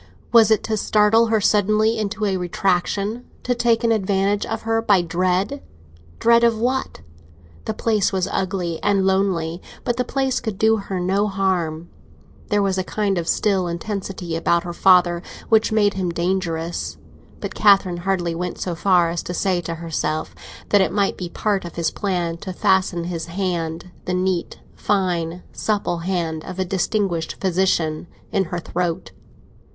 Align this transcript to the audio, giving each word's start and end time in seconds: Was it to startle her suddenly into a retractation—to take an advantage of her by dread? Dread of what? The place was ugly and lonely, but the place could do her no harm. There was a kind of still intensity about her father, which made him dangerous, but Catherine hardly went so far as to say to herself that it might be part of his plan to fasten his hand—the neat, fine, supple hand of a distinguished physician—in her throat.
Was 0.31 0.49
it 0.49 0.63
to 0.63 0.77
startle 0.77 1.27
her 1.27 1.39
suddenly 1.39 1.99
into 1.99 2.25
a 2.25 2.35
retractation—to 2.35 3.53
take 3.53 3.83
an 3.83 3.91
advantage 3.91 4.47
of 4.47 4.63
her 4.63 4.81
by 4.81 5.03
dread? 5.03 5.61
Dread 6.17 6.43
of 6.43 6.57
what? 6.57 7.01
The 7.65 7.75
place 7.75 8.11
was 8.11 8.27
ugly 8.31 8.81
and 8.81 9.05
lonely, 9.05 9.61
but 9.83 9.97
the 9.97 10.03
place 10.03 10.39
could 10.39 10.57
do 10.57 10.77
her 10.77 10.99
no 10.99 11.27
harm. 11.27 11.87
There 12.49 12.63
was 12.63 12.79
a 12.79 12.83
kind 12.83 13.19
of 13.19 13.27
still 13.27 13.67
intensity 13.67 14.35
about 14.35 14.63
her 14.63 14.73
father, 14.73 15.21
which 15.49 15.71
made 15.71 15.93
him 15.93 16.09
dangerous, 16.09 16.97
but 17.39 17.53
Catherine 17.53 17.97
hardly 17.97 18.33
went 18.33 18.57
so 18.57 18.73
far 18.73 19.11
as 19.11 19.21
to 19.21 19.35
say 19.35 19.61
to 19.61 19.75
herself 19.75 20.33
that 20.69 20.81
it 20.81 20.91
might 20.91 21.15
be 21.15 21.29
part 21.29 21.63
of 21.63 21.75
his 21.75 21.91
plan 21.91 22.37
to 22.37 22.53
fasten 22.53 23.03
his 23.03 23.27
hand—the 23.27 24.13
neat, 24.15 24.59
fine, 24.73 25.43
supple 25.51 25.99
hand 25.99 26.43
of 26.45 26.57
a 26.57 26.65
distinguished 26.65 27.39
physician—in 27.39 28.45
her 28.45 28.57
throat. 28.59 29.11